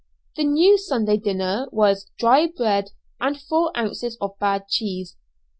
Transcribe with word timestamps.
The 0.35 0.43
new 0.45 0.79
Sunday 0.79 1.17
dinner 1.17 1.67
was 1.71 2.09
dry 2.17 2.47
bread 2.47 2.89
and 3.19 3.39
four 3.39 3.71
ounces 3.77 4.17
of 4.19 4.31
bad 4.39 4.67
cheese. 4.67 5.15